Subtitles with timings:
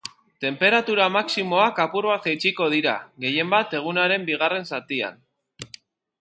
[0.43, 2.95] Tenperatura maximoak apur bat jaitsiko dira,
[3.27, 5.23] gehienbat egunaren bigarren zatian.